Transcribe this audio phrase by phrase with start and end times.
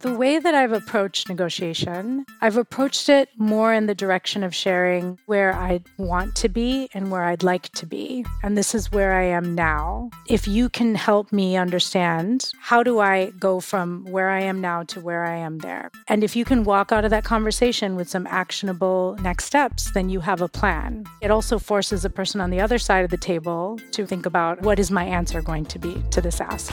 [0.00, 5.18] The way that I've approached negotiation, I've approached it more in the direction of sharing
[5.26, 8.24] where I want to be and where I'd like to be.
[8.44, 10.10] And this is where I am now.
[10.28, 14.84] If you can help me understand how do I go from where I am now
[14.84, 15.90] to where I am there?
[16.06, 20.10] And if you can walk out of that conversation with some actionable next steps, then
[20.10, 21.06] you have a plan.
[21.20, 24.62] It also forces the person on the other side of the table to think about
[24.62, 26.72] what is my answer going to be to this ask.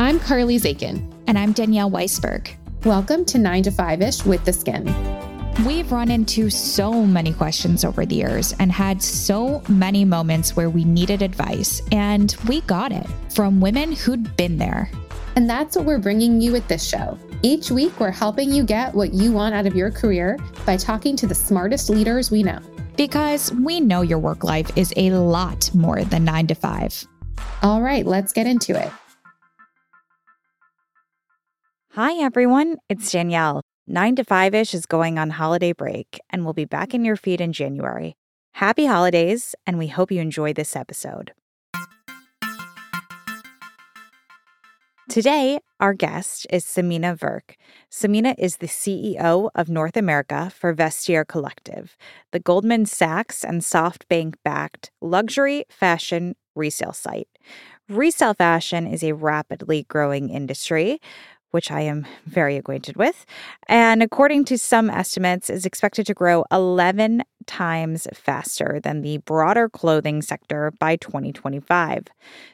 [0.00, 1.08] I'm Carly Zakin.
[1.28, 2.50] And I'm Danielle Weisberg.
[2.84, 4.84] Welcome to 9 to 5 ish with the Skimm.
[5.64, 10.68] We've run into so many questions over the years and had so many moments where
[10.68, 14.90] we needed advice, and we got it from women who'd been there.
[15.36, 17.16] And that's what we're bringing you with this show.
[17.42, 21.14] Each week, we're helping you get what you want out of your career by talking
[21.16, 22.58] to the smartest leaders we know.
[22.96, 27.06] Because we know your work life is a lot more than nine to five.
[27.62, 28.90] All right, let's get into it.
[31.96, 32.78] Hi, everyone.
[32.88, 33.60] It's Danielle.
[33.86, 37.14] 9 to 5 ish is going on holiday break, and we'll be back in your
[37.14, 38.16] feed in January.
[38.54, 41.34] Happy holidays, and we hope you enjoy this episode.
[45.08, 47.54] Today, our guest is Samina Virk.
[47.92, 51.96] Samina is the CEO of North America for Vestiaire Collective,
[52.32, 57.28] the Goldman Sachs and SoftBank backed luxury fashion resale site.
[57.88, 61.00] Resale fashion is a rapidly growing industry
[61.54, 63.24] which I am very acquainted with,
[63.68, 69.68] and according to some estimates, is expected to grow 11 times faster than the broader
[69.68, 72.08] clothing sector by 2025.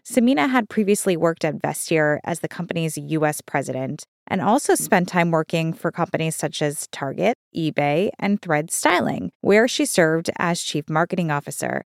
[0.04, 4.78] Samina had previously worked at Vestiaire as the company's US president and also mm.
[4.78, 10.30] spent time working for companies such as Target, eBay, and Thread Styling, where she served
[10.38, 11.84] as chief marketing officer.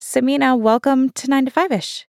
[0.00, 2.06] Samina, welcome to 9 to 5 ish.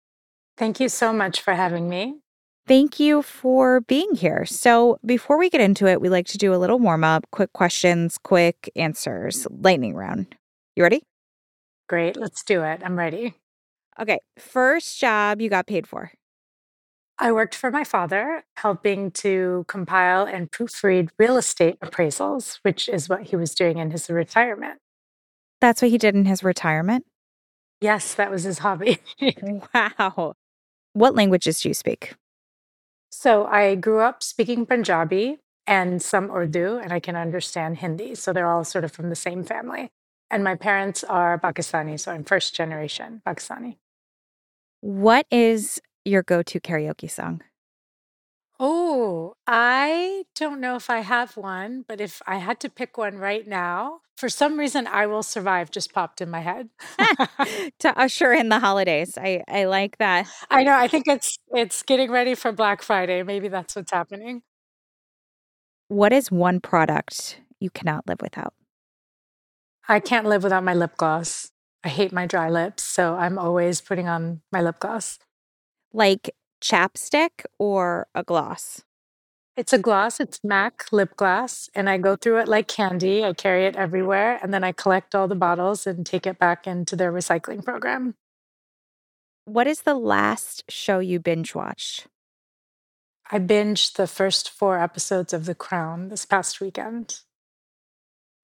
[0.59, 2.24] Thank you so much for having me.
[2.67, 4.47] Thank you for being here.
[4.47, 7.53] So, before we get into it, we like to do a little warm up, quick
[7.53, 10.35] questions, quick answers, lightning round.
[10.75, 11.03] You ready?
[11.91, 12.81] Great, let's do it.
[12.83, 13.35] I'm ready.
[14.01, 16.13] Okay, first job you got paid for.
[17.19, 23.11] I worked for my father, helping to compile and proofread real estate appraisals, which is
[23.11, 24.81] what he was doing in his retirement.
[25.61, 27.05] That's what he did in his retirement?
[27.83, 28.99] Yes, that was his hobby.
[29.75, 30.35] wow.
[30.95, 32.15] What languages do you speak?
[33.17, 35.39] So I grew up speaking Punjabi
[35.69, 36.37] and some mm-hmm.
[36.37, 38.17] Urdu, and I can understand Hindi.
[38.17, 39.93] So they're all sort of from the same family.
[40.33, 43.77] And my parents are Pakistani, so I'm first generation Pakistani.
[44.81, 47.43] What is your go to karaoke song?
[48.61, 53.19] Oh, I don't know if I have one, but if I had to pick one
[53.19, 56.69] right now, for some reason, I Will Survive just popped in my head.
[57.81, 59.19] to usher in the holidays.
[59.19, 60.29] I, I like that.
[60.51, 60.75] I know.
[60.75, 63.23] I think it's it's getting ready for Black Friday.
[63.25, 64.43] Maybe that's what's happening.
[65.89, 68.55] What is one product you cannot live without?
[69.89, 71.51] I can't live without my lip gloss.
[71.83, 75.19] I hate my dry lips, so I'm always putting on my lip gloss.
[75.93, 76.35] Like
[76.65, 78.83] chapstick or a gloss?
[79.55, 83.23] It's a gloss, it's MAC lip gloss, and I go through it like candy.
[83.23, 86.67] I carry it everywhere, and then I collect all the bottles and take it back
[86.67, 88.15] into their recycling program.
[89.45, 92.07] What is the last show you binge watched?
[93.31, 97.21] I binged the first four episodes of The Crown this past weekend.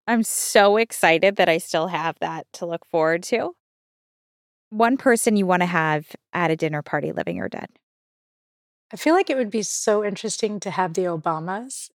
[0.06, 3.52] I'm so excited that I still have that to look forward to.
[4.68, 7.68] One person you want to have at a dinner party, living or dead?
[8.92, 11.90] I feel like it would be so interesting to have the Obamas.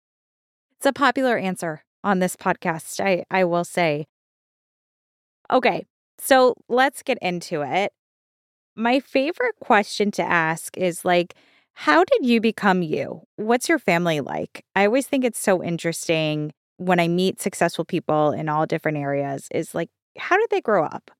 [0.76, 4.06] It's a popular answer on this podcast, I, I will say.
[5.50, 5.86] Okay,
[6.18, 7.92] so let's get into it.
[8.76, 11.34] My favorite question to ask is like,
[11.74, 13.22] how did you become you?
[13.36, 14.64] What's your family like?
[14.76, 19.48] I always think it's so interesting when I meet successful people in all different areas
[19.50, 19.88] is like,
[20.18, 21.10] how did they grow up?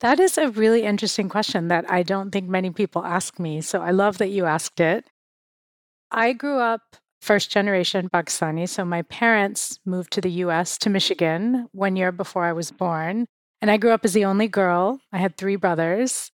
[0.00, 3.60] That is a really interesting question that I don't think many people ask me.
[3.60, 5.10] So I love that you asked it.
[6.10, 8.68] I grew up first generation Pakistani.
[8.68, 13.26] So my parents moved to the US to Michigan one year before I was born.
[13.60, 15.00] And I grew up as the only girl.
[15.12, 16.30] I had three brothers.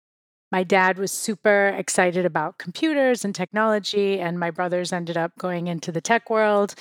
[0.51, 5.67] My dad was super excited about computers and technology, and my brothers ended up going
[5.67, 6.73] into the tech world.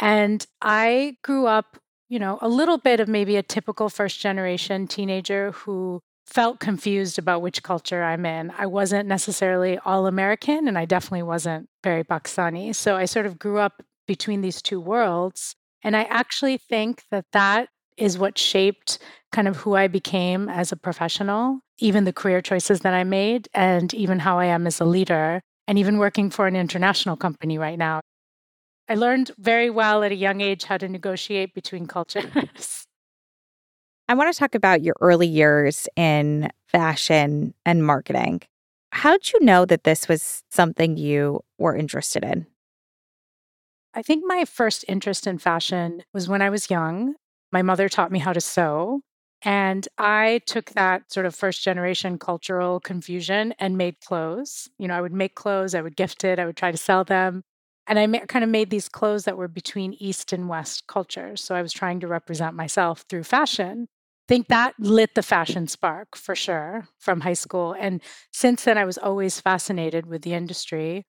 [0.00, 1.78] And I grew up,
[2.08, 7.18] you know, a little bit of maybe a typical first generation teenager who felt confused
[7.18, 8.52] about which culture I'm in.
[8.56, 12.74] I wasn't necessarily all American, and I definitely wasn't very Pakistani.
[12.74, 15.54] So I sort of grew up between these two worlds.
[15.82, 18.98] And I actually think that that is what shaped
[19.32, 23.48] kind of who I became as a professional, even the career choices that I made,
[23.54, 25.42] and even how I am as a leader.
[25.66, 28.00] and even working for an international company right now.
[28.88, 32.83] I learned very well at a young age how to negotiate between cultures.
[34.14, 38.42] I want to talk about your early years in fashion and marketing.
[38.92, 42.46] How did you know that this was something you were interested in?
[43.92, 47.16] I think my first interest in fashion was when I was young.
[47.50, 49.00] My mother taught me how to sew.
[49.42, 54.68] And I took that sort of first generation cultural confusion and made clothes.
[54.78, 57.02] You know, I would make clothes, I would gift it, I would try to sell
[57.02, 57.42] them.
[57.88, 61.42] And I ma- kind of made these clothes that were between East and West cultures.
[61.42, 63.88] So I was trying to represent myself through fashion.
[64.26, 67.74] Think that lit the fashion spark for sure from high school.
[67.78, 68.00] And
[68.32, 71.04] since then, I was always fascinated with the industry.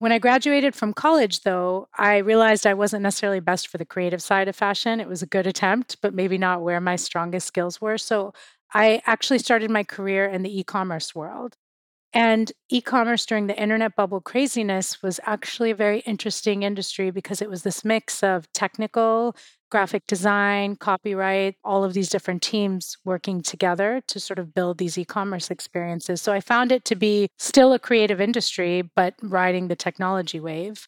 [0.00, 4.22] When I graduated from college, though, I realized I wasn't necessarily best for the creative
[4.22, 5.00] side of fashion.
[5.00, 7.98] It was a good attempt, but maybe not where my strongest skills were.
[7.98, 8.34] So
[8.74, 11.56] I actually started my career in the e commerce world.
[12.14, 17.40] And e commerce during the internet bubble craziness was actually a very interesting industry because
[17.40, 19.34] it was this mix of technical,
[19.70, 24.98] graphic design, copyright, all of these different teams working together to sort of build these
[24.98, 26.20] e commerce experiences.
[26.20, 30.86] So I found it to be still a creative industry, but riding the technology wave.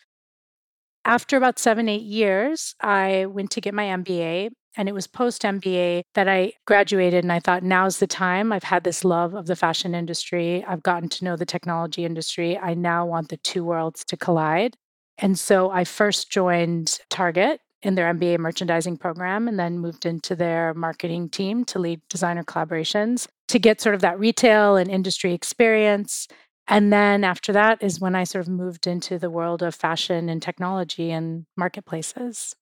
[1.06, 5.42] After about seven, eight years, I went to get my MBA and it was post
[5.42, 8.52] MBA that I graduated, and I thought, now's the time.
[8.52, 10.64] I've had this love of the fashion industry.
[10.66, 12.58] I've gotten to know the technology industry.
[12.58, 14.76] I now want the two worlds to collide.
[15.18, 20.34] And so I first joined Target in their MBA merchandising program and then moved into
[20.34, 25.34] their marketing team to lead designer collaborations to get sort of that retail and industry
[25.34, 26.26] experience.
[26.66, 30.30] And then after that is when I sort of moved into the world of fashion
[30.30, 32.54] and technology and marketplaces.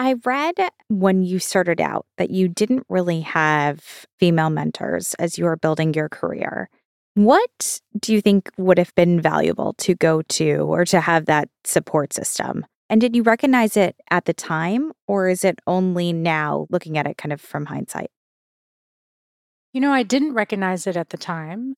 [0.00, 0.54] I read
[0.88, 5.92] when you started out that you didn't really have female mentors as you were building
[5.92, 6.70] your career.
[7.16, 11.50] What do you think would have been valuable to go to or to have that
[11.64, 12.64] support system?
[12.88, 17.06] And did you recognize it at the time, or is it only now looking at
[17.06, 18.10] it kind of from hindsight?
[19.74, 21.74] You know, I didn't recognize it at the time.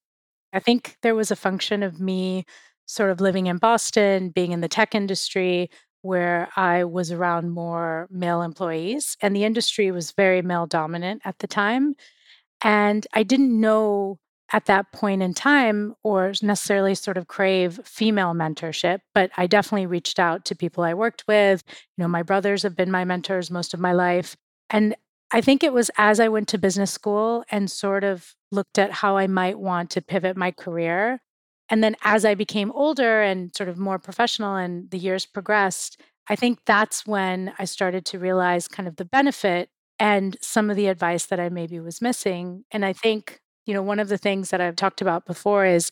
[0.52, 2.44] I think there was a function of me
[2.86, 5.70] sort of living in Boston, being in the tech industry,
[6.02, 11.38] where I was around more male employees, and the industry was very male dominant at
[11.38, 11.94] the time.
[12.62, 14.18] And I didn't know
[14.52, 19.86] at that point in time or necessarily sort of crave female mentorship, but I definitely
[19.86, 21.64] reached out to people I worked with.
[21.96, 24.36] You know, my brothers have been my mentors most of my life.
[24.68, 24.94] And
[25.30, 28.92] I think it was as I went to business school and sort of looked at
[28.92, 31.22] how I might want to pivot my career
[31.68, 36.00] and then as I became older and sort of more professional and the years progressed,
[36.28, 39.68] I think that's when I started to realize kind of the benefit
[39.98, 42.64] and some of the advice that I maybe was missing.
[42.72, 45.90] And I think, you know, one of the things that I've talked about before is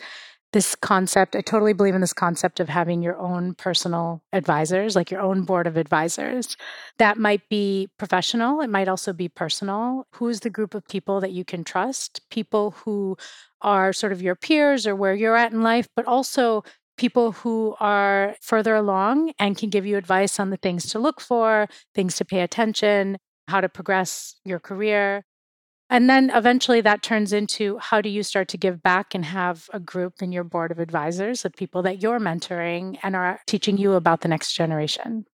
[0.52, 1.36] this concept.
[1.36, 5.44] I totally believe in this concept of having your own personal advisors, like your own
[5.44, 6.56] board of advisors.
[6.98, 10.06] That might be professional, it might also be personal.
[10.14, 12.28] Who's the group of people that you can trust?
[12.30, 13.16] People who
[13.60, 16.64] are sort of your peers or where you're at in life, but also
[16.96, 21.20] people who are further along and can give you advice on the things to look
[21.20, 23.16] for, things to pay attention,
[23.48, 25.24] how to progress your career.
[25.92, 29.68] And then eventually that turns into how do you start to give back and have
[29.72, 33.76] a group in your board of advisors of people that you're mentoring and are teaching
[33.76, 35.26] you about the next generation.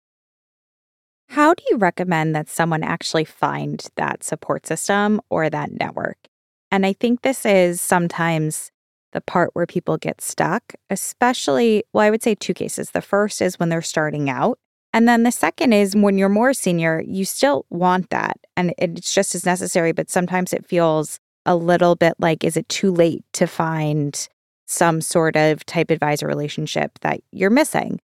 [1.27, 6.29] How do you recommend that someone actually find that support system or that network?
[6.71, 8.71] And I think this is sometimes
[9.12, 12.91] the part where people get stuck, especially, well, I would say two cases.
[12.91, 14.57] The first is when they're starting out.
[14.95, 18.37] And then the second is when you're more senior, you still want that.
[18.55, 22.69] And it's just as necessary, but sometimes it feels a little bit like, is it
[22.69, 24.25] too late to find
[24.67, 27.99] some sort of type advisor relationship that you're missing?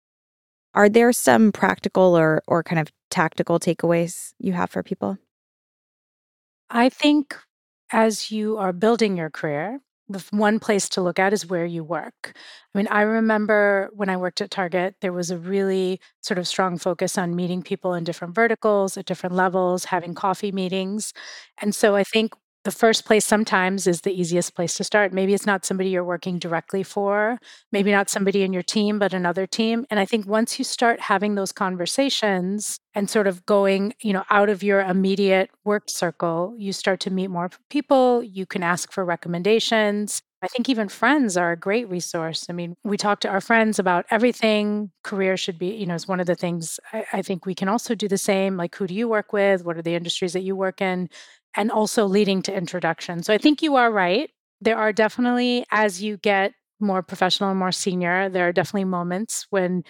[0.76, 5.18] Are there some practical or, or kind of tactical takeaways you have for people?
[6.70, 7.36] I think
[7.92, 11.84] as you are building your career, the one place to look at is where you
[11.84, 12.34] work.
[12.74, 16.48] I mean, I remember when I worked at Target, there was a really sort of
[16.48, 21.14] strong focus on meeting people in different verticals at different levels, having coffee meetings.
[21.62, 22.34] And so I think
[22.68, 25.14] the first place sometimes is the easiest place to start.
[25.14, 27.40] Maybe it's not somebody you're working directly for,
[27.72, 28.12] maybe not mm-hmm.
[28.12, 29.86] somebody in your team, but another team.
[29.90, 34.26] And I think once you start having those conversations and sort of going, you know,
[34.30, 38.92] out of your immediate work circle, you start to meet more people, you can ask
[38.92, 40.22] for recommendations.
[40.42, 42.46] I think even friends are a great resource.
[42.48, 44.92] I mean, we talk to our friends about everything.
[45.04, 47.68] Career should be, you know, is one of the things I, I, think we can
[47.68, 48.56] also do the same.
[48.56, 49.66] Like, who do you work with?
[49.66, 51.10] What are the industries that you work in?
[51.58, 53.24] And also leading to introduction.
[53.24, 54.30] So I think you are right.
[54.62, 59.48] There are definitely, as you get more professional and more senior, there are definitely moments
[59.50, 59.84] when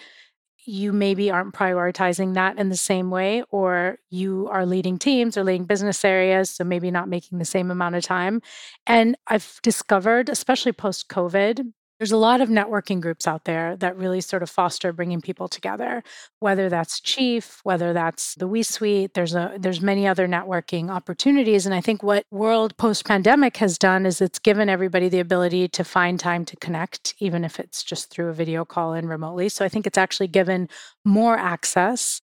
[0.66, 5.44] you maybe aren't prioritizing that in the same way, or you are leading teams or
[5.44, 8.42] leading business areas, so maybe not making the same amount of time.
[8.86, 13.96] And I've discovered, especially post COVID, there's a lot of networking groups out there that
[13.96, 16.02] really sort of foster bringing people together,
[16.38, 19.14] whether that's Chief, whether that's the We Suite.
[19.14, 23.78] There's a there's many other networking opportunities, and I think what World post pandemic has
[23.78, 27.82] done is it's given everybody the ability to find time to connect, even if it's
[27.82, 29.48] just through a video call and remotely.
[29.48, 30.68] So I think it's actually given
[31.04, 32.20] more access.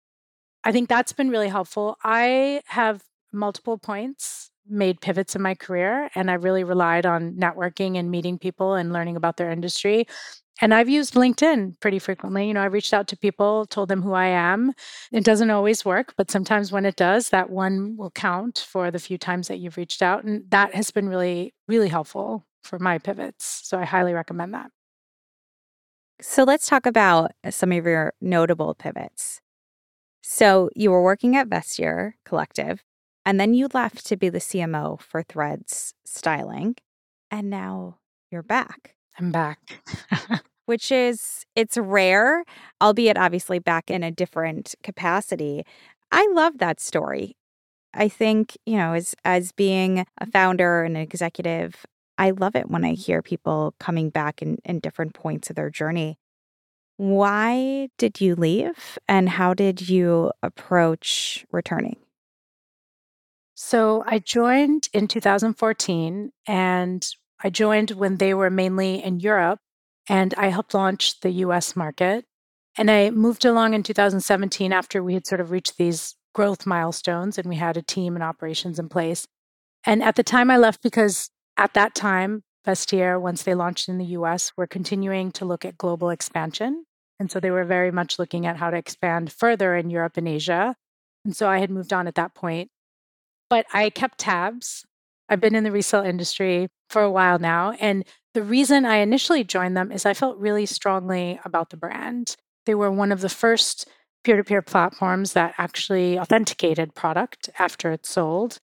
[0.63, 1.97] I think that's been really helpful.
[2.03, 3.03] I have
[3.33, 8.37] multiple points made pivots in my career and I really relied on networking and meeting
[8.39, 10.07] people and learning about their industry.
[10.61, 12.47] And I've used LinkedIn pretty frequently.
[12.47, 14.71] You know, I reached out to people, told them who I am.
[15.11, 18.99] It doesn't always work, but sometimes when it does, that one will count for the
[18.99, 20.23] few times that you've reached out.
[20.23, 23.61] And that has been really, really helpful for my pivots.
[23.63, 24.71] So I highly recommend that.
[26.21, 29.41] So let's talk about uh, some of your notable pivots.
[30.21, 32.83] So you were working at Vestiaire Collective
[33.25, 36.75] and then you left to be the CMO for Threads Styling.
[37.31, 37.97] And now
[38.31, 38.95] you're back.
[39.17, 39.59] I'm back.
[40.65, 42.43] which is it's rare,
[42.81, 45.63] albeit obviously back in a different capacity.
[46.11, 47.37] I love that story.
[47.93, 51.85] I think, you know, as as being a founder and an executive,
[52.17, 55.69] I love it when I hear people coming back in, in different points of their
[55.69, 56.17] journey.
[56.97, 61.97] Why did you leave and how did you approach returning?
[63.55, 67.07] So I joined in 2014 and
[67.41, 69.59] I joined when they were mainly in Europe
[70.09, 72.25] and I helped launch the US market.
[72.77, 77.37] And I moved along in 2017 after we had sort of reached these growth milestones
[77.37, 79.25] and we had a team and operations in place.
[79.85, 83.97] And at the time I left because at that time, Vestiaire, once they launched in
[83.97, 86.83] the US, were continuing to look at global expansion.
[87.21, 90.27] And so they were very much looking at how to expand further in Europe and
[90.27, 90.75] Asia.
[91.23, 92.69] And so I had moved on at that point
[93.49, 94.85] but I kept tabs.
[95.29, 97.71] I've been in the resale industry for a while now.
[97.79, 102.35] And the reason I initially joined them is I felt really strongly about the brand.
[102.65, 103.87] They were one of the first
[104.23, 108.57] peer to peer platforms that actually authenticated product after it's sold.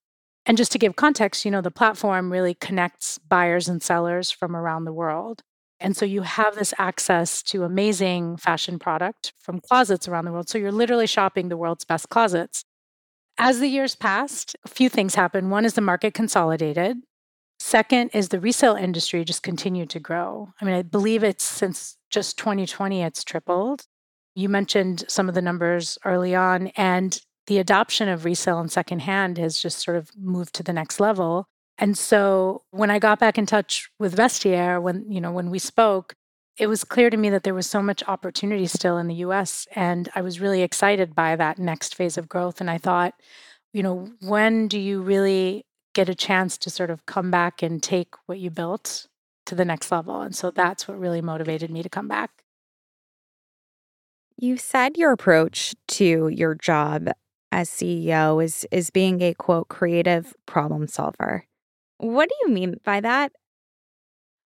[0.45, 4.55] And just to give context, you know, the platform really connects buyers and sellers from
[4.55, 5.41] around the world.
[5.79, 10.49] And so you have this access to amazing fashion product from closets around the world.
[10.49, 12.63] So you're literally shopping the world's best closets.
[13.37, 15.51] As the years passed, a few things happened.
[15.51, 16.97] One is the market consolidated.
[17.59, 20.49] Second is the resale industry just continued to grow.
[20.59, 23.85] I mean, I believe it's since just 2020, it's tripled.
[24.35, 29.37] You mentioned some of the numbers early on, and the adoption of resale and secondhand
[29.37, 31.45] has just sort of moved to the next level.
[31.77, 35.59] And so when I got back in touch with Vestiaire, when you know when we
[35.59, 36.15] spoke,
[36.57, 39.67] it was clear to me that there was so much opportunity still in the US.
[39.75, 42.61] And I was really excited by that next phase of growth.
[42.61, 43.15] And I thought,
[43.73, 47.81] you know, when do you really get a chance to sort of come back and
[47.81, 49.07] take what you built
[49.47, 50.21] to the next level?
[50.21, 52.29] And so that's what really motivated me to come back.
[54.37, 57.09] You said your approach to your job
[57.51, 61.45] as CEO is is being a quote creative problem solver.
[61.97, 63.31] What do you mean by that?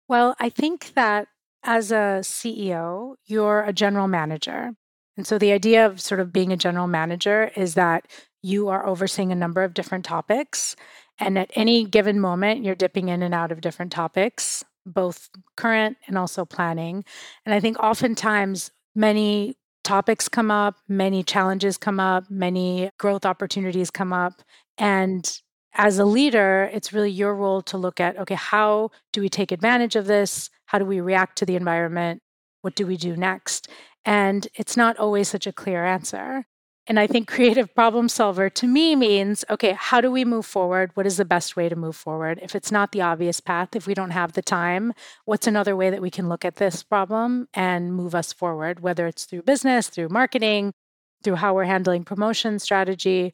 [0.07, 1.27] Well, I think that
[1.65, 4.71] as a CEO, you're a general manager.
[5.17, 8.07] And so the idea of sort of being a general manager is that
[8.41, 10.75] you are overseeing a number of different topics.
[11.19, 15.97] And at any given moment, you're dipping in and out of different topics, both current
[16.07, 17.03] and also planning.
[17.45, 23.89] And I think oftentimes many topics come up, many challenges come up, many growth opportunities
[23.89, 24.41] come up.
[24.77, 25.41] And
[25.75, 29.51] as a leader, it's really your role to look at okay, how do we take
[29.51, 30.49] advantage of this?
[30.65, 32.21] How do we react to the environment?
[32.61, 33.67] What do we do next?
[34.05, 36.45] And it's not always such a clear answer.
[36.87, 40.91] And I think creative problem solver to me means okay, how do we move forward?
[40.93, 42.39] What is the best way to move forward?
[42.41, 44.93] If it's not the obvious path, if we don't have the time,
[45.25, 49.07] what's another way that we can look at this problem and move us forward, whether
[49.07, 50.73] it's through business, through marketing,
[51.25, 53.33] through how we're handling promotion strategy.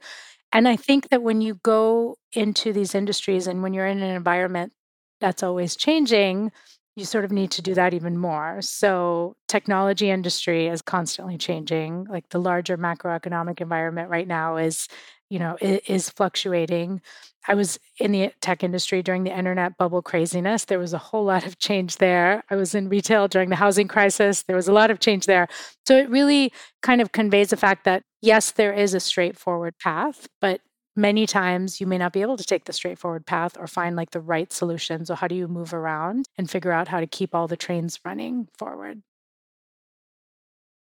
[0.53, 4.15] And I think that when you go into these industries and when you're in an
[4.15, 4.73] environment
[5.19, 6.51] that's always changing,
[6.95, 8.61] you sort of need to do that even more.
[8.61, 12.05] So, technology industry is constantly changing.
[12.09, 14.87] Like the larger macroeconomic environment right now is,
[15.29, 17.01] you know, is fluctuating.
[17.47, 20.65] I was in the tech industry during the internet bubble craziness.
[20.65, 22.43] There was a whole lot of change there.
[22.49, 24.43] I was in retail during the housing crisis.
[24.43, 25.47] There was a lot of change there.
[25.87, 26.51] So it really
[26.83, 30.61] kind of conveys the fact that yes, there is a straightforward path, but
[30.95, 34.11] many times you may not be able to take the straightforward path or find like
[34.11, 35.05] the right solution.
[35.05, 37.99] So, how do you move around and figure out how to keep all the trains
[38.03, 39.01] running forward?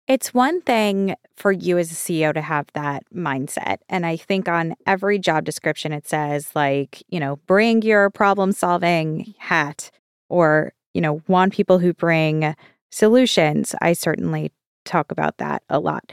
[0.08, 3.78] It's one thing for you as a CEO to have that mindset.
[3.90, 8.52] And I think on every job description, it says, like, you know, bring your problem
[8.52, 9.90] solving hat
[10.30, 12.56] or, you know, want people who bring
[12.92, 13.74] solutions.
[13.82, 14.52] I certainly
[14.84, 16.12] talk about that a lot.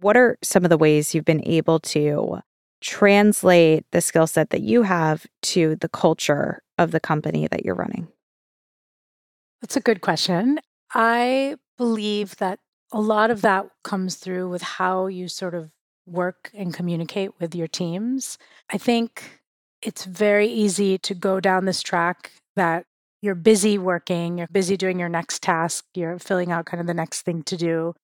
[0.00, 2.40] What are some of the ways you've been able to
[2.84, 7.74] translate the skill set that you have to the culture of the company that you're
[7.74, 8.06] running?
[9.62, 10.60] That's a good question.
[10.92, 12.60] I believe that
[12.92, 15.70] a lot of that comes through with how you sort of
[16.06, 18.36] work and communicate with your teams.
[18.70, 19.40] I think
[19.80, 22.84] it's very easy to go down this track that
[23.22, 26.92] you're busy working, you're busy doing your next task, you're filling out kind of the
[26.92, 27.94] next thing to do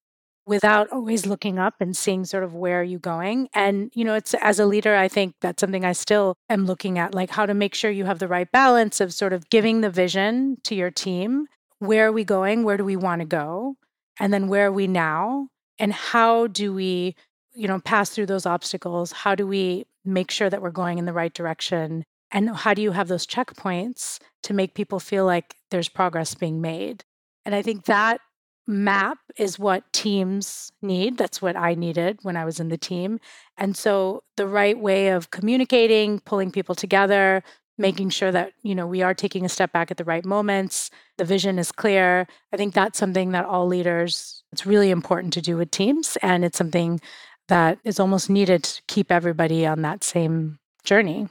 [0.45, 3.47] without always looking up and seeing sort of where are you going.
[3.53, 6.97] And you know it's as a leader i think that's something i still am looking
[6.97, 9.81] at like how to make sure you have the right balance of sort of giving
[9.81, 11.47] the vision to your team.
[11.79, 12.63] Where are we going?
[12.63, 13.75] Where do we want to go?
[14.19, 15.47] And then where are we now?
[15.79, 17.15] And how do we
[17.53, 19.11] you know pass through those obstacles?
[19.11, 22.03] How do we make sure that we're going in the right direction?
[22.31, 26.61] And how do you have those checkpoints to make people feel like there's progress being
[26.61, 27.03] made?
[27.45, 28.21] And i think that
[28.67, 31.17] map is what teams need.
[31.17, 33.19] That's what I needed when I was in the team.
[33.57, 37.43] And so the right way of communicating, pulling people together,
[37.77, 40.89] making sure that, you know, we are taking a step back at the right moments,
[41.17, 42.27] the vision is clear.
[42.53, 46.43] I think that's something that all leaders it's really important to do with teams and
[46.43, 46.99] it's something
[47.47, 51.27] that is almost needed to keep everybody on that same journey.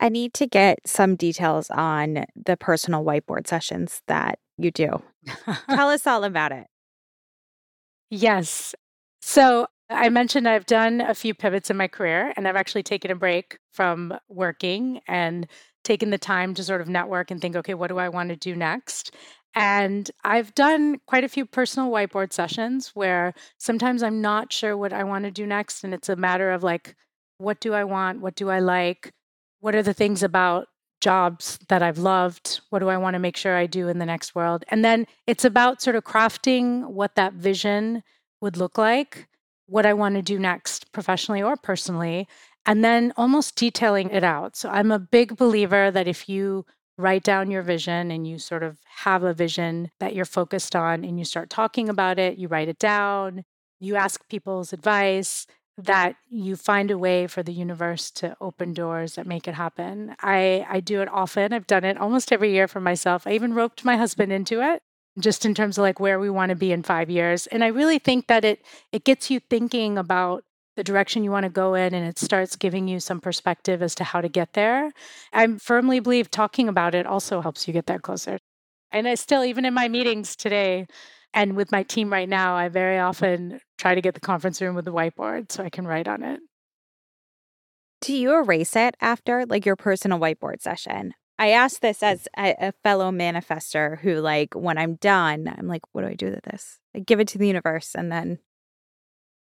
[0.00, 5.02] I need to get some details on the personal whiteboard sessions that you do.
[5.70, 6.66] Tell us all about it.
[8.10, 8.74] Yes.
[9.22, 13.10] So I mentioned I've done a few pivots in my career and I've actually taken
[13.10, 15.46] a break from working and
[15.84, 18.36] taken the time to sort of network and think, okay, what do I want to
[18.36, 19.14] do next?
[19.54, 24.92] And I've done quite a few personal whiteboard sessions where sometimes I'm not sure what
[24.92, 25.82] I want to do next.
[25.82, 26.94] And it's a matter of like,
[27.38, 28.20] what do I want?
[28.20, 29.12] What do I like?
[29.66, 30.68] What are the things about
[31.00, 32.60] jobs that I've loved?
[32.70, 34.64] What do I want to make sure I do in the next world?
[34.68, 38.04] And then it's about sort of crafting what that vision
[38.40, 39.26] would look like,
[39.66, 42.28] what I want to do next, professionally or personally,
[42.64, 44.54] and then almost detailing it out.
[44.54, 46.64] So I'm a big believer that if you
[46.96, 51.04] write down your vision and you sort of have a vision that you're focused on
[51.04, 53.42] and you start talking about it, you write it down,
[53.80, 55.44] you ask people's advice,
[55.78, 60.16] that you find a way for the universe to open doors that make it happen.
[60.20, 61.52] I, I do it often.
[61.52, 63.26] I've done it almost every year for myself.
[63.26, 64.82] I even roped my husband into it
[65.18, 67.46] just in terms of like where we want to be in 5 years.
[67.48, 70.44] And I really think that it it gets you thinking about
[70.76, 73.94] the direction you want to go in and it starts giving you some perspective as
[73.94, 74.92] to how to get there.
[75.32, 78.38] I firmly believe talking about it also helps you get there closer.
[78.92, 80.86] And I still even in my meetings today
[81.32, 83.08] and with my team right now, I very mm-hmm.
[83.08, 86.22] often try to get the conference room with the whiteboard so I can write on
[86.22, 86.40] it.
[88.00, 91.14] Do you erase it after like your personal whiteboard session?
[91.38, 92.12] I ask this mm.
[92.12, 96.14] as a, a, fellow manifester who, like, when I'm done, I'm like, what do I
[96.14, 96.78] do with this?
[96.94, 98.38] I give it to the universe and then.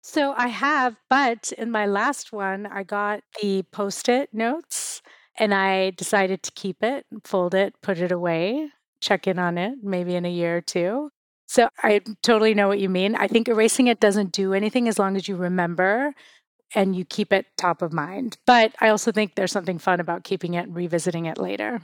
[0.04, 5.02] So I have, but in my last one, I got the post it notes
[5.38, 8.70] and I decided to keep it, fold it, put it away,
[9.02, 11.10] check in on it maybe in a year or two.
[11.48, 13.16] So I totally know what you mean.
[13.16, 16.14] I think erasing it doesn't do anything as long as you remember
[16.76, 18.38] and you keep it top of mind.
[18.46, 21.82] But I also think there's something fun about keeping it and revisiting it later.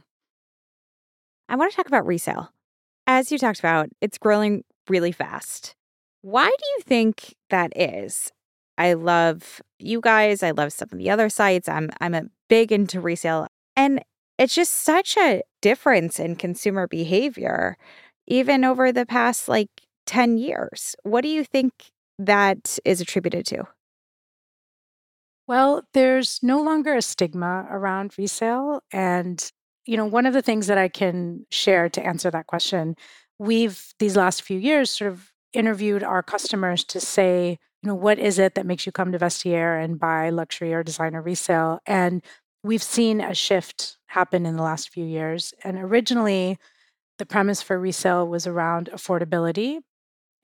[1.47, 2.51] I want to talk about resale.
[3.07, 5.75] As you talked about, it's growing really fast.
[6.21, 8.31] Why do you think that is?
[8.77, 10.43] I love you guys.
[10.43, 11.69] I love some of the other sites.
[11.69, 14.03] I'm I'm a big into resale and
[14.37, 17.77] it's just such a difference in consumer behavior
[18.27, 19.69] even over the past like
[20.05, 20.95] 10 years.
[21.03, 23.67] What do you think that is attributed to?
[25.47, 28.81] Well, there's no longer a stigma around resale.
[28.91, 29.51] And,
[29.85, 32.95] you know, one of the things that I can share to answer that question,
[33.39, 38.19] we've these last few years sort of interviewed our customers to say, you know, what
[38.19, 41.79] is it that makes you come to Vestiaire and buy luxury or designer resale?
[41.85, 42.23] And
[42.63, 45.53] we've seen a shift happen in the last few years.
[45.63, 46.57] And originally,
[47.19, 49.79] the premise for resale was around affordability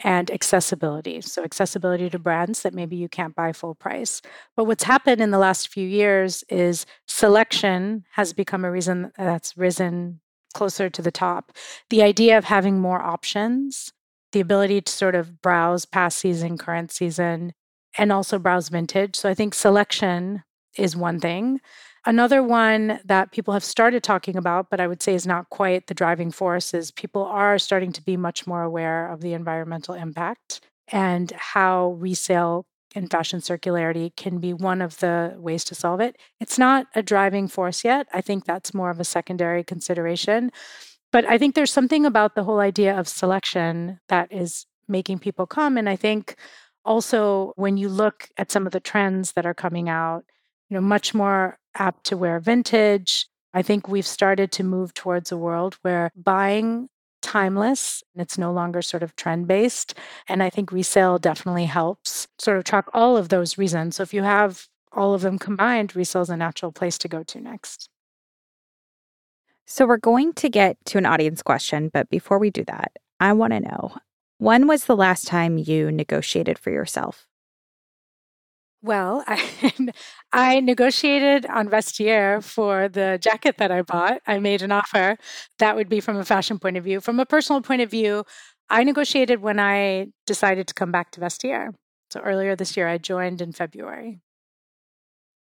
[0.02, 1.22] and accessibility.
[1.22, 4.22] So, accessibility to brands that maybe you can't buy full price.
[4.56, 9.58] But what's happened in the last few years is selection has become a reason that's
[9.58, 10.22] risen
[10.54, 11.52] closer to the top.
[11.90, 13.92] The idea of having more options,
[14.32, 17.54] the ability to sort of browse past season, current season,
[17.98, 19.16] and also browse vintage.
[19.16, 20.44] So I think selection
[20.78, 21.60] is one thing.
[22.06, 25.88] Another one that people have started talking about, but I would say is not quite
[25.88, 29.96] the driving force, is people are starting to be much more aware of the environmental
[29.96, 36.00] impact and how resale and fashion circularity can be one of the ways to solve
[36.00, 36.18] it.
[36.40, 38.08] It's not a driving force yet.
[38.14, 40.52] I think that's more of a secondary consideration.
[41.12, 45.46] But I think there's something about the whole idea of selection that is making people
[45.46, 45.78] come.
[45.78, 46.36] And I think
[46.84, 50.24] also when you look at some of the trends that are coming out,
[50.70, 53.28] you know, much more apt to wear vintage.
[53.54, 56.90] I think we've started to move towards a world where buying
[57.22, 59.94] timeless and it's no longer sort of trend based.
[60.28, 63.96] And I think resale definitely helps sort of track all of those reasons.
[63.96, 67.24] So if you have all of them combined, resale is a natural place to go
[67.24, 67.90] to next.
[69.66, 73.34] So we're going to get to an audience question, but before we do that, I
[73.34, 73.98] want to know
[74.40, 77.29] when was the last time you negotiated for yourself?
[78.82, 79.74] Well, I,
[80.32, 84.22] I negotiated on Vestiaire for the jacket that I bought.
[84.26, 85.18] I made an offer.
[85.58, 87.02] That would be from a fashion point of view.
[87.02, 88.24] From a personal point of view,
[88.70, 91.74] I negotiated when I decided to come back to Vestiaire.
[92.10, 94.20] So earlier this year, I joined in February.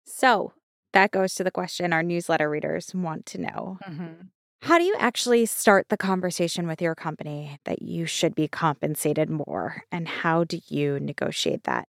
[0.06, 0.52] So
[0.92, 3.78] that goes to the question our newsletter readers want to know.
[3.88, 4.26] Mm-hmm.
[4.62, 9.28] How do you actually start the conversation with your company that you should be compensated
[9.28, 9.82] more?
[9.92, 11.86] And how do you negotiate that?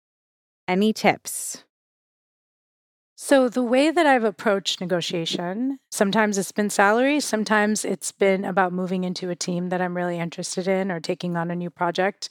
[0.67, 1.65] Any tips?
[3.17, 8.73] So, the way that I've approached negotiation, sometimes it's been salary, sometimes it's been about
[8.73, 12.29] moving into a team that I'm really interested in or taking on a new project.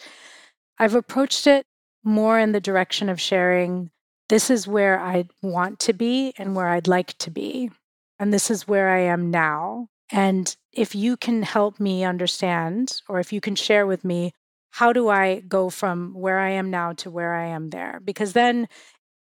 [0.77, 1.65] I've approached it
[2.03, 3.91] more in the direction of sharing
[4.29, 7.71] this is where I want to be and where I'd like to be.
[8.19, 9.89] And this is where I am now.
[10.11, 14.33] And if you can help me understand, or if you can share with me
[14.73, 18.01] how do I go from where I am now to where I am there?
[18.03, 18.67] Because then,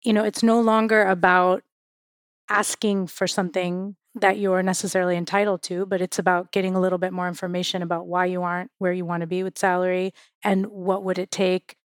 [0.03, 1.61] you know, it's no longer about
[2.49, 7.13] asking for something that you're necessarily entitled to, but it's about getting a little bit
[7.13, 11.03] more information about why you aren't where you want to be with salary and what
[11.03, 11.75] would it take.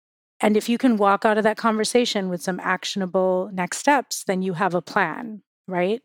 [0.41, 4.41] And if you can walk out of that conversation with some actionable next steps, then
[4.41, 6.01] you have a plan, right?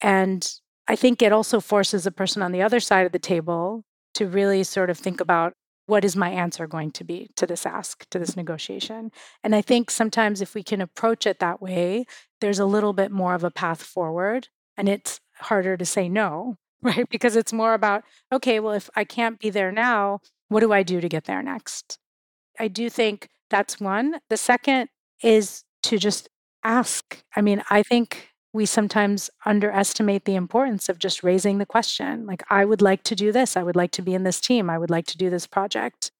[0.00, 0.52] And
[0.88, 3.84] I think it also forces a person on the other side of the table
[4.14, 5.54] to really sort of think about
[5.88, 9.10] what is my answer going to be to this ask, to this negotiation?
[9.42, 12.04] And I think sometimes if we can approach it that way,
[12.42, 16.56] there's a little bit more of a path forward and it's harder to say no,
[16.82, 17.08] right?
[17.08, 20.82] Because it's more about, okay, well, if I can't be there now, what do I
[20.82, 21.98] do to get there next?
[22.60, 24.20] I do think that's one.
[24.28, 24.90] The second
[25.22, 26.28] is to just
[26.64, 27.22] ask.
[27.34, 32.42] I mean, I think we sometimes underestimate the importance of just raising the question like,
[32.48, 33.56] I would like to do this.
[33.56, 34.70] I would like to be in this team.
[34.70, 36.10] I would like to do this project.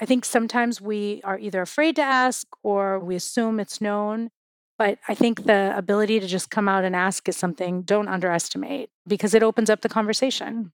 [0.00, 4.30] I think sometimes we are either afraid to ask or we assume it's known.
[4.76, 8.90] But I think the ability to just come out and ask is something don't underestimate
[9.06, 10.72] because it opens up the conversation.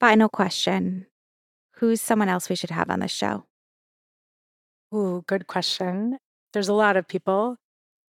[0.00, 1.06] Final question
[1.78, 3.46] Who's someone else we should have on the show?
[4.94, 6.18] Ooh, good question.
[6.52, 7.56] There's a lot of people.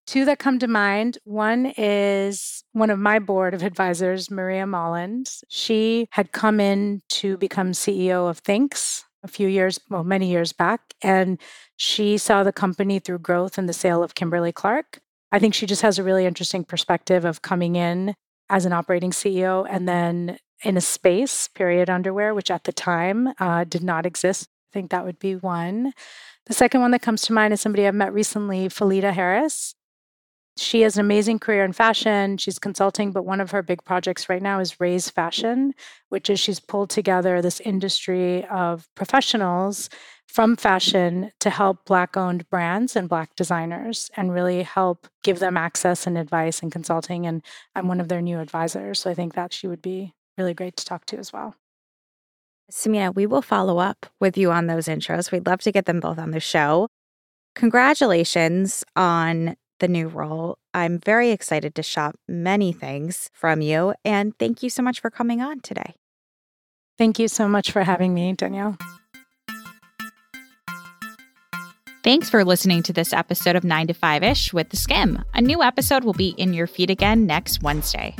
[0.08, 1.18] Two that come to mind.
[1.24, 5.44] One is one of my board of advisors, Maria Molland.
[5.50, 10.54] She had come in to become CEO of Thinx a few years, well, many years
[10.54, 11.42] back, and
[11.78, 15.00] she saw the company through growth and the sale of Kimberly Clark.
[15.32, 18.14] I think she just has a really interesting perspective of coming in
[18.50, 23.34] as an operating CEO and then in a space, period underwear, which at the time
[23.40, 24.48] uh, did not exist.
[24.72, 25.94] I think that would be one.
[26.46, 29.74] The second one that comes to mind is somebody I've met recently, Felita Harris.
[30.58, 32.38] She has an amazing career in fashion.
[32.38, 35.74] She's consulting, but one of her big projects right now is Raise Fashion,
[36.10, 39.90] which is she's pulled together this industry of professionals
[40.28, 45.58] from fashion to help Black owned brands and Black designers and really help give them
[45.58, 47.28] access and advice and consulting.
[47.28, 47.44] And
[47.76, 49.00] I'm one of their new advisors.
[49.00, 51.56] So I think that she would be really great to talk to as well.
[52.72, 55.32] Samina, we will follow up with you on those intros.
[55.32, 56.88] We'd love to get them both on the show.
[57.56, 60.58] Congratulations on the new role.
[60.74, 63.94] I'm very excited to shop many things from you.
[64.04, 65.96] And thank you so much for coming on today.
[66.98, 68.78] Thank you so much for having me, Danielle.
[72.04, 75.24] Thanks for listening to this episode of 9 to 5 ish with The Skimm.
[75.34, 78.16] A new episode will be in your feed again next Wednesday.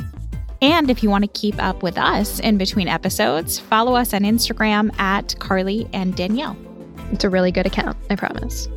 [0.60, 4.22] And if you want to keep up with us in between episodes, follow us on
[4.22, 6.56] Instagram at Carly and Danielle.
[7.12, 8.68] It's a really good account, I promise.